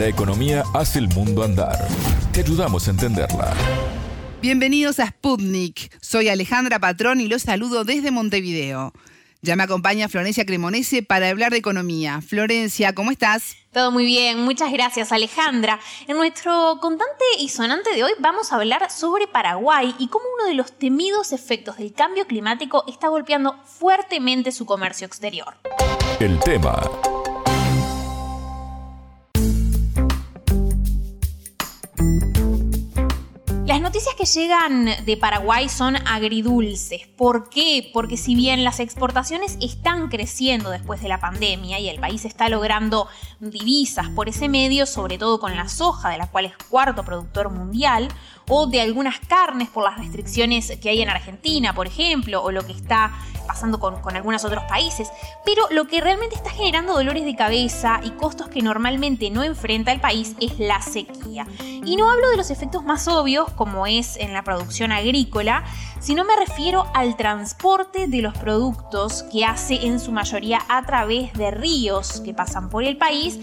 La 0.00 0.08
economía 0.08 0.64
hace 0.72 0.98
el 0.98 1.08
mundo 1.08 1.42
andar. 1.42 1.76
Te 2.32 2.40
ayudamos 2.40 2.88
a 2.88 2.92
entenderla. 2.92 3.52
Bienvenidos 4.40 4.98
a 4.98 5.08
Sputnik. 5.08 5.94
Soy 6.00 6.30
Alejandra 6.30 6.78
Patrón 6.78 7.20
y 7.20 7.28
los 7.28 7.42
saludo 7.42 7.84
desde 7.84 8.10
Montevideo. 8.10 8.94
Ya 9.42 9.56
me 9.56 9.62
acompaña 9.62 10.08
Florencia 10.08 10.46
Cremonese 10.46 11.02
para 11.02 11.28
hablar 11.28 11.52
de 11.52 11.58
economía. 11.58 12.22
Florencia, 12.22 12.94
¿cómo 12.94 13.10
estás? 13.10 13.56
Todo 13.74 13.90
muy 13.90 14.06
bien, 14.06 14.40
muchas 14.42 14.72
gracias 14.72 15.12
Alejandra. 15.12 15.78
En 16.08 16.16
nuestro 16.16 16.78
contante 16.80 17.24
y 17.38 17.50
sonante 17.50 17.94
de 17.94 18.02
hoy 18.02 18.12
vamos 18.20 18.52
a 18.52 18.56
hablar 18.56 18.90
sobre 18.90 19.26
Paraguay 19.26 19.94
y 19.98 20.08
cómo 20.08 20.24
uno 20.38 20.48
de 20.48 20.54
los 20.54 20.72
temidos 20.78 21.32
efectos 21.32 21.76
del 21.76 21.92
cambio 21.92 22.26
climático 22.26 22.84
está 22.88 23.08
golpeando 23.08 23.54
fuertemente 23.66 24.50
su 24.50 24.64
comercio 24.64 25.06
exterior. 25.06 25.56
El 26.20 26.38
tema 26.38 26.80
noticias 33.90 34.14
que 34.14 34.24
llegan 34.24 34.86
de 35.04 35.16
Paraguay 35.16 35.68
son 35.68 35.96
agridulces. 36.06 37.08
¿Por 37.08 37.50
qué? 37.50 37.90
Porque 37.92 38.16
si 38.16 38.36
bien 38.36 38.62
las 38.62 38.78
exportaciones 38.78 39.58
están 39.60 40.08
creciendo 40.08 40.70
después 40.70 41.02
de 41.02 41.08
la 41.08 41.18
pandemia 41.18 41.80
y 41.80 41.88
el 41.88 41.98
país 41.98 42.24
está 42.24 42.48
logrando 42.48 43.08
divisas 43.40 44.08
por 44.10 44.28
ese 44.28 44.48
medio, 44.48 44.86
sobre 44.86 45.18
todo 45.18 45.40
con 45.40 45.56
la 45.56 45.68
soja, 45.68 46.08
de 46.08 46.18
la 46.18 46.30
cual 46.30 46.44
es 46.44 46.52
cuarto 46.68 47.04
productor 47.04 47.50
mundial, 47.50 48.06
o 48.50 48.66
de 48.66 48.80
algunas 48.80 49.18
carnes 49.20 49.68
por 49.70 49.84
las 49.84 49.96
restricciones 49.96 50.76
que 50.82 50.90
hay 50.90 51.00
en 51.00 51.08
Argentina, 51.08 51.72
por 51.72 51.86
ejemplo, 51.86 52.42
o 52.42 52.50
lo 52.50 52.66
que 52.66 52.72
está 52.72 53.12
pasando 53.46 53.80
con, 53.80 54.00
con, 54.00 54.16
algunos 54.16 54.44
otros 54.44 54.64
países. 54.64 55.10
Pero 55.44 55.62
lo 55.70 55.86
que 55.86 56.00
realmente 56.00 56.36
está 56.36 56.50
generando 56.50 56.94
dolores 56.94 57.24
de 57.24 57.34
cabeza 57.34 58.00
y 58.02 58.10
costos 58.10 58.48
que 58.48 58.60
normalmente 58.60 59.30
no 59.30 59.42
enfrenta 59.44 59.92
el 59.92 60.00
país 60.00 60.34
es 60.40 60.58
la 60.58 60.82
sequía. 60.82 61.46
Y 61.60 61.96
no 61.96 62.10
hablo 62.10 62.28
de 62.28 62.36
los 62.36 62.50
efectos 62.50 62.84
más 62.84 63.08
obvios, 63.08 63.50
como 63.52 63.86
es 63.86 64.16
en 64.16 64.32
la 64.32 64.42
producción 64.42 64.92
agrícola, 64.92 65.64
sino 66.00 66.24
me 66.24 66.36
refiero 66.36 66.86
al 66.94 67.16
transporte 67.16 68.08
de 68.08 68.22
los 68.22 68.36
productos 68.36 69.22
que 69.32 69.44
hace 69.44 69.86
en 69.86 70.00
su 70.00 70.12
mayoría 70.12 70.60
a 70.68 70.84
través 70.84 71.32
de 71.34 71.50
ríos 71.50 72.20
que 72.20 72.34
pasan 72.34 72.68
por 72.68 72.84
el 72.84 72.96
país 72.96 73.38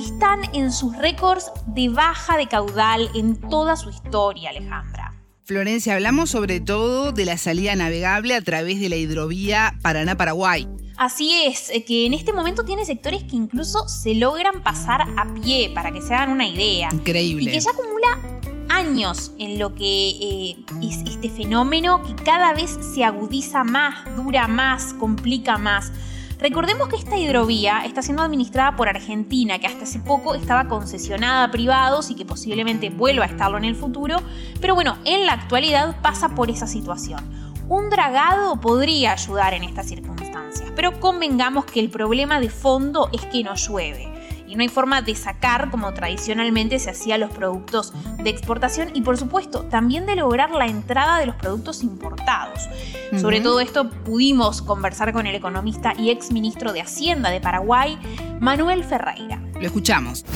están 0.00 0.40
en 0.54 0.72
sus 0.72 0.96
récords 0.96 1.50
de 1.66 1.88
baja 1.88 2.36
de 2.36 2.46
caudal 2.46 3.10
en 3.14 3.36
toda 3.36 3.76
su 3.76 3.90
historia, 3.90 4.50
Alejandra. 4.50 5.14
Florencia, 5.44 5.94
hablamos 5.94 6.30
sobre 6.30 6.60
todo 6.60 7.12
de 7.12 7.24
la 7.24 7.38
salida 7.38 7.74
navegable 7.74 8.34
a 8.34 8.42
través 8.42 8.80
de 8.80 8.90
la 8.90 8.96
hidrovía 8.96 9.74
Paraná-Paraguay. 9.82 10.68
Así 10.98 11.32
es, 11.46 11.70
eh, 11.70 11.84
que 11.84 12.06
en 12.06 12.12
este 12.12 12.32
momento 12.32 12.64
tiene 12.64 12.84
sectores 12.84 13.22
que 13.24 13.36
incluso 13.36 13.88
se 13.88 14.14
logran 14.14 14.62
pasar 14.62 15.02
a 15.16 15.32
pie, 15.40 15.70
para 15.74 15.92
que 15.92 16.02
se 16.02 16.12
hagan 16.12 16.32
una 16.32 16.46
idea. 16.46 16.88
Increíble. 16.92 17.50
Y 17.50 17.54
que 17.54 17.60
ya 17.60 17.70
acumula 17.70 18.38
años 18.68 19.32
en 19.38 19.58
lo 19.58 19.74
que 19.74 20.08
eh, 20.10 20.56
es 20.82 20.98
este 21.08 21.30
fenómeno 21.30 22.02
que 22.02 22.14
cada 22.24 22.52
vez 22.52 22.78
se 22.94 23.04
agudiza 23.04 23.64
más, 23.64 24.04
dura 24.16 24.48
más, 24.48 24.92
complica 24.94 25.56
más. 25.56 25.92
Recordemos 26.38 26.88
que 26.88 26.94
esta 26.94 27.18
hidrovía 27.18 27.84
está 27.84 28.00
siendo 28.00 28.22
administrada 28.22 28.76
por 28.76 28.88
Argentina, 28.88 29.58
que 29.58 29.66
hasta 29.66 29.82
hace 29.82 29.98
poco 29.98 30.36
estaba 30.36 30.68
concesionada 30.68 31.44
a 31.44 31.50
privados 31.50 32.10
y 32.10 32.14
que 32.14 32.24
posiblemente 32.24 32.90
vuelva 32.90 33.24
a 33.24 33.28
estarlo 33.28 33.58
en 33.58 33.64
el 33.64 33.74
futuro, 33.74 34.18
pero 34.60 34.76
bueno, 34.76 34.98
en 35.04 35.26
la 35.26 35.32
actualidad 35.32 36.00
pasa 36.00 36.36
por 36.36 36.48
esa 36.48 36.68
situación. 36.68 37.20
Un 37.68 37.90
dragado 37.90 38.60
podría 38.60 39.12
ayudar 39.12 39.52
en 39.52 39.64
estas 39.64 39.88
circunstancias, 39.88 40.70
pero 40.76 41.00
convengamos 41.00 41.64
que 41.64 41.80
el 41.80 41.90
problema 41.90 42.38
de 42.38 42.50
fondo 42.50 43.10
es 43.12 43.26
que 43.26 43.42
no 43.42 43.56
llueve 43.56 44.17
no 44.58 44.62
hay 44.62 44.68
forma 44.68 45.02
de 45.02 45.14
sacar 45.14 45.70
como 45.70 45.94
tradicionalmente 45.94 46.80
se 46.80 46.90
hacía 46.90 47.16
los 47.16 47.30
productos 47.30 47.92
de 48.20 48.28
exportación 48.28 48.88
y 48.92 49.02
por 49.02 49.16
supuesto 49.16 49.62
también 49.66 50.04
de 50.04 50.16
lograr 50.16 50.50
la 50.50 50.66
entrada 50.66 51.20
de 51.20 51.26
los 51.26 51.36
productos 51.36 51.84
importados. 51.84 52.68
Sobre 53.16 53.40
todo 53.40 53.60
esto 53.60 53.88
pudimos 53.88 54.60
conversar 54.60 55.12
con 55.12 55.28
el 55.28 55.36
economista 55.36 55.92
y 55.96 56.10
ex 56.10 56.32
ministro 56.32 56.72
de 56.72 56.80
Hacienda 56.80 57.30
de 57.30 57.40
Paraguay, 57.40 57.98
Manuel 58.40 58.82
Ferreira. 58.82 59.40
Lo 59.54 59.66
escuchamos. 59.66 60.26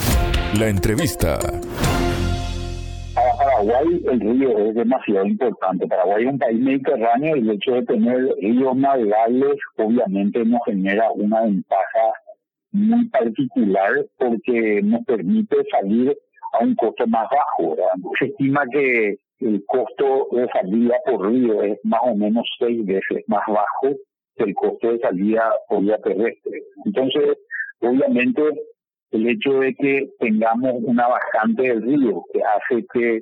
La 0.57 0.69
entrevista. 0.69 1.37
Para 3.13 3.37
Paraguay 3.37 4.05
el 4.09 4.19
río 4.21 4.57
es 4.69 4.75
demasiado 4.75 5.25
importante. 5.25 5.85
Paraguay 5.85 6.23
es 6.23 6.31
un 6.31 6.39
país 6.39 6.59
mediterráneo 6.61 7.35
y 7.35 7.39
el 7.41 7.49
hecho 7.49 7.73
de 7.73 7.83
tener 7.83 8.35
ríos 8.39 8.75
navegables 8.77 9.59
obviamente 9.75 10.45
nos 10.45 10.61
genera 10.65 11.11
una 11.11 11.41
ventaja 11.41 12.22
muy 12.73 13.05
particular 13.09 14.05
porque 14.17 14.81
nos 14.83 15.05
permite 15.05 15.57
salir 15.71 16.17
a 16.53 16.63
un 16.63 16.75
costo 16.75 17.07
más 17.07 17.27
bajo. 17.29 17.75
Se 18.19 18.25
estima 18.25 18.63
que 18.71 19.17
el 19.39 19.63
costo 19.65 20.27
de 20.31 20.47
salida 20.49 20.95
por 21.05 21.31
río 21.31 21.63
es 21.63 21.79
más 21.83 22.01
o 22.03 22.15
menos 22.15 22.47
seis 22.59 22.85
veces 22.85 23.23
más 23.27 23.43
bajo 23.47 23.95
que 24.35 24.43
el 24.43 24.53
costo 24.55 24.91
de 24.91 24.99
salida 24.99 25.53
por 25.67 25.81
vía 25.81 25.97
terrestre. 25.99 26.63
Entonces, 26.85 27.37
obviamente, 27.79 28.41
el 29.11 29.27
hecho 29.27 29.59
de 29.59 29.75
que 29.75 30.09
tengamos 30.19 30.73
una 30.83 31.07
bajante 31.07 31.63
del 31.63 31.81
río 31.83 32.23
que 32.33 32.41
hace 32.41 32.85
que 32.93 33.21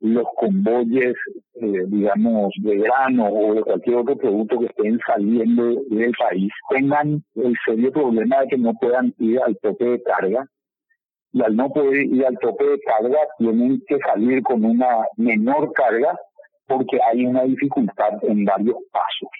los 0.00 0.26
convoyes, 0.36 1.16
eh, 1.54 1.84
digamos, 1.86 2.52
de 2.58 2.76
grano 2.76 3.26
o 3.26 3.54
de 3.54 3.62
cualquier 3.62 3.96
otro 3.96 4.16
producto 4.16 4.58
que 4.58 4.66
estén 4.66 4.98
saliendo 5.06 5.80
del 5.88 6.12
país 6.18 6.52
tengan 6.68 7.22
el 7.36 7.54
serio 7.64 7.92
problema 7.92 8.40
de 8.40 8.48
que 8.48 8.58
no 8.58 8.74
puedan 8.74 9.14
ir 9.18 9.40
al 9.40 9.56
tope 9.58 9.84
de 9.84 10.02
carga. 10.02 10.46
Y 11.32 11.42
al 11.42 11.56
no 11.56 11.68
poder 11.70 12.04
ir 12.04 12.24
al 12.26 12.38
tope 12.38 12.64
de 12.64 12.80
carga, 12.80 13.18
tienen 13.38 13.82
que 13.88 13.98
salir 13.98 14.42
con 14.42 14.64
una 14.64 15.06
menor 15.16 15.72
carga 15.72 16.16
porque 16.66 16.98
hay 17.10 17.26
una 17.26 17.42
dificultad 17.44 18.22
en 18.22 18.44
varios 18.44 18.76
pasos. 18.92 19.30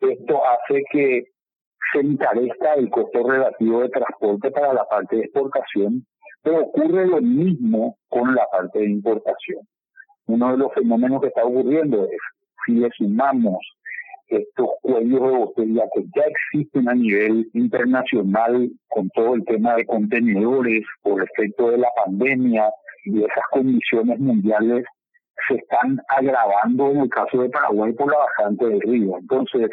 Esto 0.00 0.42
hace 0.46 0.82
que 0.90 1.24
se 1.92 2.00
encarezca 2.00 2.74
el 2.74 2.90
costo 2.90 3.22
relativo 3.22 3.80
de 3.80 3.88
transporte 3.88 4.50
para 4.50 4.74
la 4.74 4.84
parte 4.84 5.16
de 5.16 5.22
exportación, 5.22 6.04
pero 6.42 6.64
ocurre 6.64 7.06
lo 7.06 7.20
mismo 7.20 7.96
con 8.08 8.34
la 8.34 8.46
parte 8.50 8.80
de 8.80 8.90
importación 8.90 9.60
uno 10.28 10.52
de 10.52 10.58
los 10.58 10.72
fenómenos 10.74 11.20
que 11.20 11.28
está 11.28 11.44
ocurriendo 11.44 12.04
es 12.04 12.20
si 12.64 12.72
le 12.74 12.90
sumamos 12.96 13.58
estos 14.28 14.68
cuellos 14.82 15.22
de 15.22 15.38
botella 15.38 15.84
que 15.94 16.04
ya 16.14 16.22
existen 16.22 16.88
a 16.88 16.94
nivel 16.94 17.48
internacional 17.54 18.70
con 18.88 19.08
todo 19.10 19.34
el 19.34 19.44
tema 19.46 19.74
de 19.74 19.86
contenedores 19.86 20.84
por 21.02 21.22
efecto 21.22 21.70
de 21.70 21.78
la 21.78 21.88
pandemia 22.04 22.70
y 23.04 23.20
esas 23.20 23.44
condiciones 23.50 24.20
mundiales 24.20 24.84
se 25.48 25.54
están 25.54 25.98
agravando 26.08 26.90
en 26.90 26.98
el 26.98 27.08
caso 27.08 27.40
de 27.40 27.48
Paraguay 27.48 27.92
por 27.94 28.10
la 28.10 28.18
bajante 28.18 28.66
del 28.66 28.80
río. 28.82 29.16
Entonces, 29.18 29.70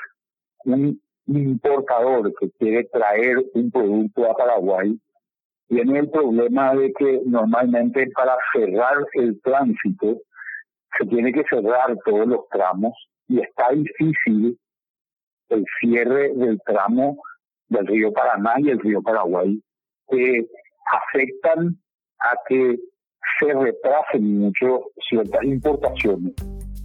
un 0.64 1.02
importador 1.28 2.34
que 2.40 2.50
quiere 2.52 2.86
traer 2.86 3.44
un 3.56 3.72
producto 3.72 4.32
a 4.32 4.38
Paraguay 4.38 4.98
tiene 5.68 6.00
el 6.00 6.10
problema 6.10 6.74
de 6.76 6.94
que 6.94 7.22
normalmente 7.26 8.08
para 8.16 8.38
cerrar 8.54 8.98
el 9.14 9.42
tránsito 9.42 10.22
se 10.98 11.06
tiene 11.06 11.32
que 11.32 11.44
cerrar 11.50 11.98
todos 12.06 12.28
los 12.28 12.48
tramos 12.50 12.94
y 13.28 13.40
está 13.40 13.70
difícil 13.72 14.58
el 15.50 15.66
cierre 15.80 16.34
del 16.36 16.60
tramo 16.66 17.18
del 17.68 17.88
río 17.88 18.14
Paraná 18.14 18.54
y 18.58 18.70
el 18.70 18.80
río 18.80 19.02
Paraguay, 19.02 19.62
que 20.10 20.48
afectan 20.86 21.78
a 22.20 22.36
que 22.48 22.78
se 23.40 23.54
retrasen 23.54 24.40
mucho 24.40 24.92
ciertas 25.10 25.44
importaciones. 25.44 26.34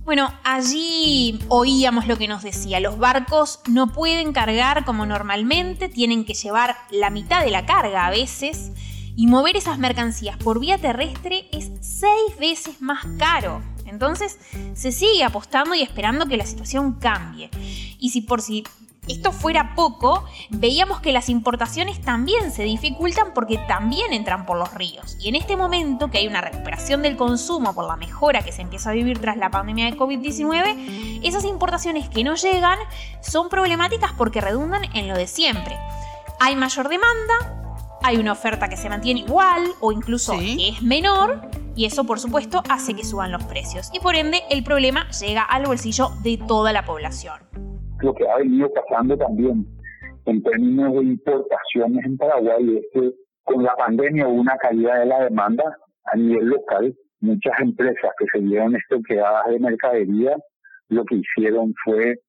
Bueno, 0.05 0.29
allí 0.45 1.39
oíamos 1.49 2.09
lo 2.09 2.17
que 2.17 2.27
nos 2.27 2.43
decía, 2.43 2.81
los 2.81 2.99
barcos 2.99 3.63
no 3.71 3.89
pueden 3.89 4.33
cargar 4.33 4.85
como 4.85 5.07
normalmente, 5.07 5.89
tienen 5.89 6.25
que 6.25 6.35
llevar 6.35 6.75
la 6.91 7.11
mitad 7.11 7.45
de 7.45 7.51
la 7.51 7.67
carga 7.67 8.07
a 8.07 8.11
veces, 8.11 8.73
y 9.17 9.27
mover 9.27 9.57
esas 9.57 9.79
mercancías 9.79 10.37
por 10.39 10.59
vía 10.61 10.79
terrestre 10.79 11.45
es 11.53 11.71
seis 11.81 12.39
veces 12.41 12.81
más 12.81 13.05
caro. 13.19 13.61
Entonces 13.91 14.39
se 14.75 14.93
sigue 14.93 15.25
apostando 15.25 15.75
y 15.75 15.83
esperando 15.83 16.27
que 16.27 16.37
la 16.37 16.47
situación 16.47 16.95
cambie. 16.95 17.51
Y 17.99 18.11
si 18.11 18.23
por 18.23 18.41
si 18.41 18.65
esto 19.09 19.33
fuera 19.33 19.75
poco, 19.75 20.25
veíamos 20.51 21.01
que 21.01 21.13
las 21.13 21.29
importaciones 21.29 22.01
también 22.01 22.53
se 22.53 22.63
dificultan 22.63 23.35
porque 23.35 23.59
también 23.59 24.13
entran 24.13 24.47
por 24.47 24.57
los 24.57 24.73
ríos. 24.75 25.17
Y 25.21 25.29
en 25.29 25.35
este 25.35 25.57
momento 25.57 26.11
que 26.11 26.19
hay 26.19 26.29
una 26.29 26.41
recuperación 26.41 27.03
del 27.03 27.17
consumo 27.17 27.75
por 27.75 27.87
la 27.87 27.97
mejora 27.97 28.43
que 28.43 28.53
se 28.53 28.63
empieza 28.63 28.91
a 28.91 28.93
vivir 28.93 29.19
tras 29.19 29.37
la 29.37 29.51
pandemia 29.51 29.87
de 29.87 29.97
COVID-19, 29.97 31.21
esas 31.25 31.45
importaciones 31.45 32.09
que 32.09 32.25
no 32.25 32.37
llegan 32.37 32.79
son 33.21 33.49
problemáticas 33.49 34.13
porque 34.13 34.41
redundan 34.41 34.83
en 34.95 35.09
lo 35.09 35.15
de 35.15 35.27
siempre. 35.27 35.77
Hay 36.39 36.57
mayor 36.57 36.89
demanda, 36.89 37.99
hay 38.03 38.17
una 38.17 38.33
oferta 38.33 38.69
que 38.69 38.77
se 38.77 38.89
mantiene 38.89 39.21
igual 39.21 39.65
o 39.81 39.93
incluso 39.93 40.33
que 40.39 40.69
es 40.69 40.83
menor, 40.83 41.51
y 41.81 41.87
eso 41.87 42.05
por 42.05 42.19
supuesto 42.19 42.63
hace 42.69 42.95
que 42.95 43.05
suban 43.05 43.33
los 43.33 43.43
precios 43.45 43.91
y 43.95 44.01
por 44.01 44.15
ende 44.15 44.37
el 44.51 44.63
problema 44.63 45.09
llega 45.19 45.41
al 45.41 45.65
bolsillo 45.65 46.09
de 46.23 46.39
toda 46.47 46.75
la 46.75 46.85
población. 46.85 47.41
Lo 48.03 48.13
que 48.13 48.29
ha 48.29 48.37
venido 48.37 48.71
pasando 48.75 49.17
también 49.17 49.67
en 50.27 50.43
términos 50.43 50.93
de 50.93 51.05
importaciones 51.05 52.05
en 52.05 52.19
Paraguay 52.19 52.77
es 52.77 52.85
que 52.93 53.13
con 53.45 53.63
la 53.63 53.75
pandemia 53.77 54.29
hubo 54.29 54.43
una 54.43 54.59
caída 54.59 54.99
de 54.99 55.07
la 55.07 55.25
demanda 55.25 55.65
a 56.05 56.17
nivel 56.19 56.49
local. 56.49 56.95
Muchas 57.21 57.59
empresas 57.61 58.11
que 58.19 58.27
se 58.31 58.41
vieron 58.41 58.77
estoqueadas 58.77 59.47
de 59.47 59.59
mercadería 59.61 60.37
lo 60.89 61.03
que 61.07 61.15
hicieron 61.15 61.73
fue 61.83 62.21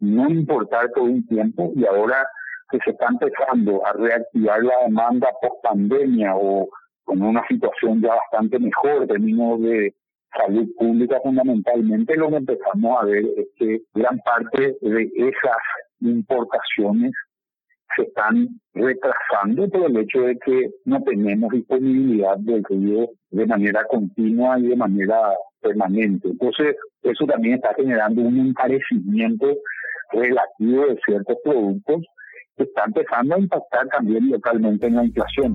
no 0.00 0.28
importar 0.28 0.90
todo 0.94 1.04
un 1.04 1.26
tiempo 1.26 1.72
y 1.74 1.86
ahora 1.86 2.26
que 2.70 2.78
se 2.84 2.90
está 2.90 3.06
empezando 3.08 3.80
a 3.86 3.94
reactivar 3.94 4.62
la 4.62 4.74
demanda 4.84 5.28
post 5.40 5.62
pandemia 5.62 6.36
o 6.36 6.68
con 7.04 7.22
una 7.22 7.46
situación 7.48 8.00
ya 8.00 8.14
bastante 8.14 8.58
mejor 8.58 9.02
en 9.02 9.08
términos 9.08 9.60
de 9.60 9.94
salud 10.36 10.68
pública 10.78 11.20
fundamentalmente, 11.22 12.16
lo 12.16 12.30
que 12.30 12.36
empezamos 12.36 13.00
a 13.00 13.04
ver 13.04 13.24
es 13.36 13.48
que 13.56 13.80
gran 13.94 14.18
parte 14.20 14.76
de 14.80 15.10
esas 15.16 15.62
importaciones 16.00 17.12
se 17.96 18.02
están 18.02 18.48
retrasando 18.74 19.68
por 19.68 19.90
el 19.90 19.96
hecho 19.96 20.20
de 20.20 20.38
que 20.38 20.70
no 20.84 21.02
tenemos 21.02 21.50
disponibilidad 21.50 22.36
del 22.38 22.62
río 22.64 23.08
de 23.30 23.46
manera 23.46 23.84
continua 23.88 24.58
y 24.58 24.68
de 24.68 24.76
manera 24.76 25.34
permanente. 25.60 26.28
Entonces, 26.28 26.76
eso 27.02 27.26
también 27.26 27.54
está 27.54 27.74
generando 27.74 28.22
un 28.22 28.38
encarecimiento 28.38 29.46
relativo 30.12 30.86
de 30.86 30.98
ciertos 31.04 31.36
productos 31.42 32.04
que 32.56 32.64
está 32.64 32.84
empezando 32.84 33.34
a 33.34 33.38
impactar 33.38 33.88
también 33.88 34.30
localmente 34.30 34.86
en 34.86 34.96
la 34.96 35.04
inflación. 35.04 35.54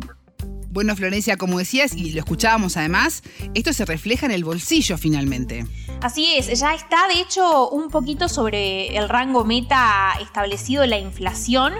Bueno, 0.76 0.94
Florencia, 0.98 1.38
como 1.38 1.58
decías, 1.58 1.96
y 1.96 2.12
lo 2.12 2.20
escuchábamos 2.20 2.76
además, 2.76 3.24
esto 3.54 3.72
se 3.72 3.86
refleja 3.86 4.26
en 4.26 4.34
el 4.34 4.44
bolsillo 4.44 4.98
finalmente. 4.98 5.64
Así 6.02 6.36
es, 6.36 6.60
ya 6.60 6.74
está 6.74 7.08
de 7.08 7.22
hecho 7.22 7.70
un 7.70 7.90
poquito 7.90 8.28
sobre 8.28 8.98
el 8.98 9.08
rango 9.08 9.46
meta 9.46 10.12
establecido 10.22 10.86
la 10.86 11.00
inflación, 11.00 11.72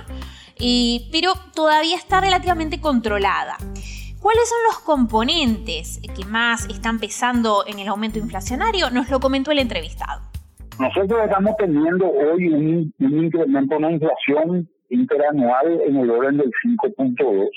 eh, 0.62 1.10
pero 1.12 1.34
todavía 1.54 1.98
está 1.98 2.22
relativamente 2.22 2.80
controlada. 2.80 3.58
¿Cuáles 4.22 4.48
son 4.48 4.60
los 4.66 4.80
componentes 4.80 6.00
que 6.16 6.24
más 6.24 6.66
están 6.70 6.98
pesando 6.98 7.66
en 7.68 7.80
el 7.80 7.90
aumento 7.90 8.18
inflacionario? 8.18 8.92
Nos 8.92 9.10
lo 9.10 9.20
comentó 9.20 9.52
el 9.52 9.60
entrevistado. 9.60 10.22
Nosotros 10.80 11.20
estamos 11.22 11.54
teniendo 11.58 12.08
hoy 12.08 12.48
un, 12.48 12.94
un 13.00 13.26
incremento 13.26 13.76
en 13.76 13.82
la 13.82 13.92
inflación 13.92 14.70
interanual 14.90 15.82
en 15.86 15.98
el 15.98 16.10
orden 16.10 16.38
del 16.38 16.50
5.2 16.66 17.50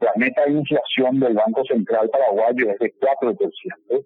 la 0.00 0.12
meta 0.16 0.44
de 0.44 0.52
inflación 0.52 1.20
del 1.20 1.34
Banco 1.34 1.64
Central 1.64 2.08
Paraguayo 2.10 2.70
es 2.70 2.78
de 2.78 2.94
4%. 2.94 4.04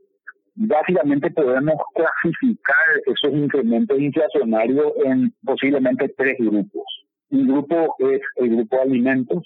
Básicamente 0.56 1.30
podemos 1.30 1.74
clasificar 1.94 2.86
esos 3.06 3.32
incrementos 3.32 3.98
inflacionarios 3.98 4.92
en 5.04 5.32
posiblemente 5.44 6.08
tres 6.16 6.36
grupos. 6.38 6.84
Un 7.30 7.48
grupo 7.48 7.96
es 7.98 8.20
el 8.36 8.50
grupo 8.50 8.76
de 8.76 8.82
alimentos. 8.82 9.42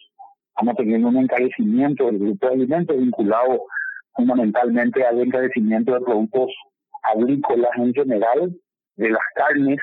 Estamos 0.50 0.77
teniendo 0.77 1.09
un 1.09 1.17
encarecimiento 1.19 2.06
del 2.06 2.19
grupo 2.19 2.47
de 2.47 2.55
alimentos 2.55 2.97
vinculado 2.97 3.65
fundamentalmente 4.15 5.05
al 5.05 5.21
encarecimiento 5.21 5.95
de 5.95 6.00
productos 6.00 6.50
agrícolas 7.03 7.71
en 7.77 7.95
general, 7.95 8.56
de 8.97 9.11
las 9.11 9.23
carnes, 9.35 9.79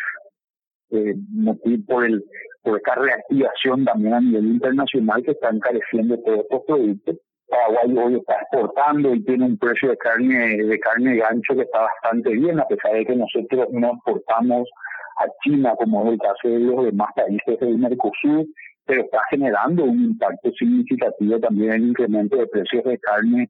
eh, 0.91 1.15
por 1.87 2.05
el 2.05 2.23
esta 2.73 2.95
reactivación 2.95 3.85
también 3.85 4.13
a 4.13 4.21
nivel 4.21 4.45
internacional 4.45 5.21
que 5.23 5.31
está 5.31 5.49
encareciendo 5.49 6.17
todos 6.19 6.39
estos 6.39 6.61
productos. 6.65 7.15
Paraguay 7.47 7.97
hoy 7.97 8.15
está 8.15 8.41
exportando 8.41 9.13
y 9.13 9.23
tiene 9.23 9.45
un 9.45 9.57
precio 9.57 9.89
de 9.89 9.97
carne 9.97 10.57
de 10.57 10.79
carne 10.79 11.17
gancho 11.17 11.55
que 11.55 11.61
está 11.61 11.81
bastante 11.81 12.31
bien, 12.31 12.59
a 12.59 12.67
pesar 12.67 12.93
de 12.93 13.05
que 13.05 13.15
nosotros 13.15 13.67
no 13.71 13.93
exportamos 13.93 14.67
a 15.17 15.25
China, 15.43 15.75
como 15.77 16.05
es 16.05 16.13
el 16.13 16.19
caso 16.19 16.47
de 16.47 16.59
los 16.59 16.85
demás 16.85 17.09
países 17.15 17.59
del 17.59 17.77
Mercosur, 17.77 18.45
pero 18.85 19.01
está 19.01 19.19
generando 19.29 19.83
un 19.83 20.03
impacto 20.05 20.51
significativo 20.51 21.39
también 21.39 21.73
el 21.73 21.89
incremento 21.89 22.35
de 22.37 22.47
precios 22.47 22.83
de 22.83 22.99
carne 22.99 23.49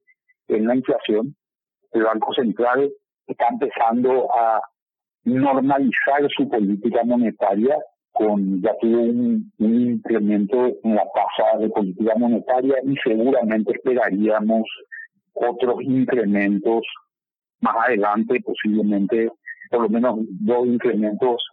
en 0.50 0.68
la 0.68 0.76
inflación. 0.76 1.36
El 1.92 2.04
Banco 2.04 2.34
Central 2.34 2.92
está 3.28 3.48
empezando 3.50 4.28
a 4.34 4.62
normalizar 5.24 6.30
su 6.36 6.48
política 6.50 7.04
monetaria 7.04 7.78
con 8.16 8.62
ya 8.62 8.72
tuvo 8.80 9.02
un, 9.02 9.52
incremento 9.60 10.68
en 10.84 10.96
la 10.96 11.04
tasa 11.14 11.58
de 11.60 11.70
política 11.70 12.14
monetaria 12.18 12.76
y 12.86 12.96
seguramente 13.04 13.74
esperaríamos 13.74 14.64
otros 15.34 15.82
incrementos 15.82 16.82
más 17.60 17.76
adelante, 17.86 18.40
posiblemente 18.42 19.30
por 19.70 19.82
lo 19.82 19.90
menos 19.90 20.20
dos 20.40 20.66
incrementos 20.66 21.44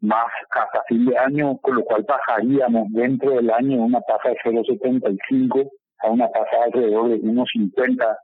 más 0.00 0.26
hasta 0.50 0.82
fin 0.88 1.06
de 1.06 1.16
año, 1.16 1.56
con 1.58 1.76
lo 1.76 1.84
cual 1.84 2.04
pasaríamos 2.04 2.88
dentro 2.90 3.30
del 3.32 3.50
año 3.50 3.84
una 3.84 4.00
tasa 4.00 4.30
de 4.30 4.36
0,75 4.44 5.70
a 6.02 6.10
una 6.10 6.28
tasa 6.32 6.56
de 6.56 6.64
alrededor 6.64 7.08
de 7.10 7.20
1,50 7.22 8.16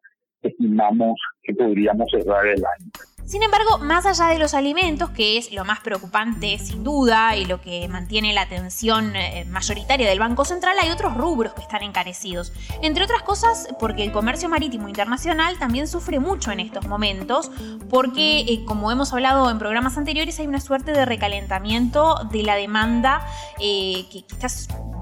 estimamos 0.42 1.20
que 1.42 1.54
podríamos 1.54 2.10
cerrar 2.10 2.46
el 2.46 2.64
año. 2.64 2.90
Sin 3.26 3.42
embargo, 3.42 3.78
más 3.78 4.06
allá 4.06 4.28
de 4.28 4.38
los 4.38 4.54
alimentos, 4.54 5.10
que 5.10 5.36
es 5.36 5.50
lo 5.50 5.64
más 5.64 5.80
preocupante 5.80 6.60
sin 6.60 6.84
duda 6.84 7.34
y 7.34 7.44
lo 7.44 7.60
que 7.60 7.88
mantiene 7.88 8.32
la 8.32 8.42
atención 8.42 9.16
eh, 9.16 9.44
mayoritaria 9.50 10.08
del 10.08 10.20
Banco 10.20 10.44
Central, 10.44 10.76
hay 10.80 10.90
otros 10.90 11.16
rubros 11.16 11.52
que 11.52 11.62
están 11.62 11.82
encarecidos. 11.82 12.52
Entre 12.82 13.02
otras 13.02 13.22
cosas, 13.22 13.66
porque 13.80 14.04
el 14.04 14.12
comercio 14.12 14.48
marítimo 14.48 14.88
internacional 14.88 15.58
también 15.58 15.88
sufre 15.88 16.20
mucho 16.20 16.52
en 16.52 16.60
estos 16.60 16.86
momentos, 16.86 17.50
porque 17.90 18.42
eh, 18.42 18.64
como 18.64 18.92
hemos 18.92 19.12
hablado 19.12 19.50
en 19.50 19.58
programas 19.58 19.98
anteriores, 19.98 20.38
hay 20.38 20.46
una 20.46 20.60
suerte 20.60 20.92
de 20.92 21.04
recalentamiento 21.04 22.28
de 22.30 22.44
la 22.44 22.54
demanda 22.54 23.26
eh, 23.58 24.06
que 24.12 24.18
está, 24.18 24.46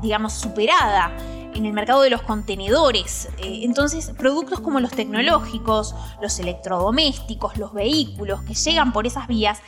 digamos, 0.00 0.32
superada 0.32 1.14
en 1.54 1.66
el 1.66 1.72
mercado 1.72 2.02
de 2.02 2.10
los 2.10 2.22
contenedores. 2.22 3.28
Eh, 3.38 3.60
entonces, 3.62 4.12
productos 4.16 4.60
como 4.60 4.80
los 4.80 4.90
tecnológicos, 4.90 5.94
los 6.20 6.38
electrodomésticos, 6.38 7.56
los 7.56 7.72
vehículos 7.72 8.42
que 8.42 8.54
llegan 8.54 8.92
por 8.92 9.06
esas 9.06 9.26
vías, 9.28 9.60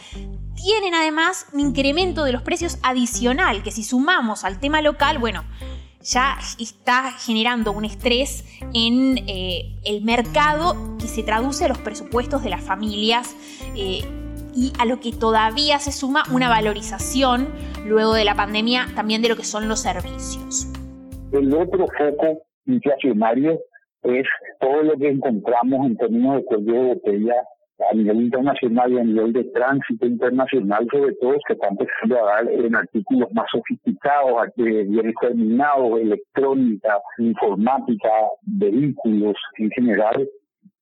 tienen 0.54 0.94
además 0.94 1.46
un 1.52 1.60
incremento 1.60 2.24
de 2.24 2.32
los 2.32 2.42
precios 2.42 2.78
adicional, 2.82 3.62
que 3.62 3.70
si 3.70 3.84
sumamos 3.84 4.44
al 4.44 4.58
tema 4.58 4.82
local, 4.82 5.18
bueno, 5.18 5.44
ya 6.02 6.38
está 6.58 7.12
generando 7.12 7.72
un 7.72 7.84
estrés 7.84 8.44
en 8.72 9.24
eh, 9.26 9.78
el 9.84 10.02
mercado 10.02 10.96
que 10.98 11.08
se 11.08 11.22
traduce 11.22 11.64
a 11.64 11.68
los 11.68 11.78
presupuestos 11.78 12.42
de 12.42 12.50
las 12.50 12.62
familias. 12.62 13.34
Eh, 13.74 14.04
y 14.56 14.72
a 14.78 14.86
lo 14.86 15.00
que 15.00 15.12
todavía 15.12 15.78
se 15.78 15.92
suma 15.92 16.24
una 16.30 16.48
valorización 16.48 17.46
luego 17.84 18.14
de 18.14 18.24
la 18.24 18.34
pandemia 18.34 18.88
también 18.96 19.20
de 19.20 19.28
lo 19.28 19.36
que 19.36 19.44
son 19.44 19.68
los 19.68 19.80
servicios. 19.80 20.68
El 21.32 21.52
otro 21.54 21.86
foco 21.98 22.42
inflacionario 22.66 23.58
es 24.02 24.26
todo 24.60 24.82
lo 24.82 24.96
que 24.96 25.08
encontramos 25.08 25.86
en 25.86 25.96
términos 25.96 26.36
de 26.36 26.44
cuello 26.44 26.72
de 26.72 26.94
botella 26.94 27.34
a 27.90 27.94
nivel 27.94 28.22
internacional 28.22 28.92
y 28.92 28.98
a 28.98 29.04
nivel 29.04 29.32
de 29.32 29.44
tránsito 29.44 30.06
internacional, 30.06 30.86
sobre 30.90 31.14
todo, 31.16 31.36
que 31.46 31.52
están 31.52 31.72
empezando 31.72 32.28
a 32.28 32.40
en 32.40 32.74
artículos 32.74 33.28
más 33.32 33.46
sofisticados, 33.50 34.48
bienes 34.56 35.14
terminados, 35.20 36.00
electrónica, 36.00 36.98
informática, 37.18 38.10
vehículos 38.42 39.36
en 39.58 39.70
general, 39.70 40.28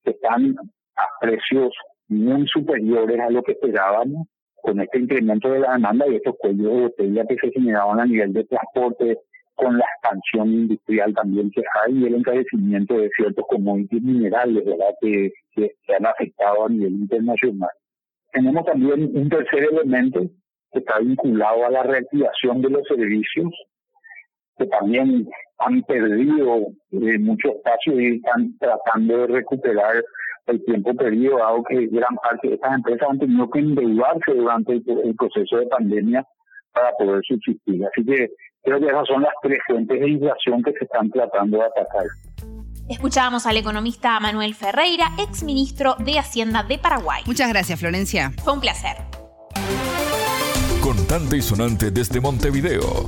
que 0.04 0.10
están 0.10 0.54
a 0.96 1.06
precios 1.20 1.72
muy 2.08 2.46
superiores 2.46 3.18
a 3.20 3.30
lo 3.30 3.42
que 3.42 3.52
esperábamos 3.52 4.28
con 4.62 4.80
este 4.80 4.98
incremento 4.98 5.50
de 5.50 5.60
la 5.60 5.72
demanda 5.72 6.06
y 6.08 6.16
estos 6.16 6.36
cuellos 6.38 6.64
de 6.64 6.82
botella 6.82 7.26
que 7.26 7.36
se 7.36 7.50
generaban 7.50 8.00
a 8.00 8.06
nivel 8.06 8.32
de 8.32 8.44
transporte, 8.44 9.18
con 9.54 9.78
la 9.78 9.84
expansión 9.94 10.48
industrial 10.52 11.14
también 11.14 11.50
que 11.50 11.62
hay 11.82 11.98
y 11.98 12.06
el 12.06 12.14
encarecimiento 12.14 12.98
de 12.98 13.10
ciertos 13.16 13.44
commodities 13.48 14.02
minerales 14.02 14.64
¿verdad? 14.64 14.94
Que, 15.00 15.32
que, 15.54 15.70
han 15.96 16.06
afectado 16.06 16.66
a 16.66 16.68
nivel 16.68 16.92
internacional. 16.94 17.70
Tenemos 18.32 18.64
también 18.64 19.10
un 19.14 19.28
tercer 19.28 19.68
elemento 19.70 20.20
que 20.72 20.80
está 20.80 20.98
vinculado 20.98 21.66
a 21.66 21.70
la 21.70 21.82
reactivación 21.84 22.62
de 22.62 22.70
los 22.70 22.86
servicios, 22.88 23.52
que 24.58 24.66
también 24.66 25.28
han 25.58 25.82
perdido 25.82 26.66
eh, 26.90 27.18
mucho 27.18 27.50
espacio 27.50 28.00
y 28.00 28.16
están 28.16 28.58
tratando 28.58 29.18
de 29.18 29.26
recuperar 29.28 30.02
el 30.46 30.64
tiempo 30.64 30.94
perdido, 30.94 31.38
dado 31.38 31.62
que 31.64 31.86
gran 31.86 32.16
parte 32.16 32.48
de 32.48 32.54
estas 32.54 32.74
empresas 32.74 33.08
han 33.08 33.18
tenido 33.18 33.48
que 33.50 33.60
endeudarse 33.60 34.34
durante 34.34 34.72
el 34.74 35.14
proceso 35.16 35.56
de 35.58 35.66
pandemia 35.66 36.26
para 36.74 36.92
poder 36.98 37.22
subsistir. 37.24 37.80
Así 37.86 38.04
que 38.04 38.28
Creo 38.64 38.80
que 38.80 38.86
esas 38.86 39.06
son 39.06 39.22
las 39.22 39.32
tres 39.42 39.58
fuentes 39.66 40.00
de 40.00 40.08
inflación 40.08 40.62
que 40.62 40.72
se 40.72 40.84
están 40.84 41.10
tratando 41.10 41.58
de 41.58 41.64
atacar. 41.64 42.06
Escuchábamos 42.88 43.46
al 43.46 43.58
economista 43.58 44.18
Manuel 44.20 44.54
Ferreira, 44.54 45.08
ex 45.18 45.42
ministro 45.42 45.96
de 45.98 46.18
Hacienda 46.18 46.62
de 46.62 46.78
Paraguay. 46.78 47.22
Muchas 47.26 47.50
gracias, 47.50 47.78
Florencia. 47.78 48.32
Fue 48.42 48.54
un 48.54 48.60
placer. 48.60 48.96
Contante 50.82 51.36
y 51.36 51.42
sonante 51.42 51.90
desde 51.90 52.20
Montevideo. 52.20 53.06